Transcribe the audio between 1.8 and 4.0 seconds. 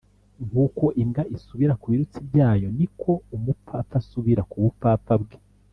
ku birutsi byayo, ni ko umupfapfa